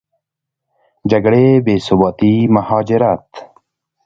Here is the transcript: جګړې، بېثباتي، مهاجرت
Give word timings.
جګړې، 1.11 1.45
بېثباتي، 1.65 2.33
مهاجرت 2.55 3.27